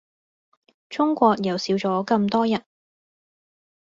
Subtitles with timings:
[0.89, 2.65] 中國又少咗咁多人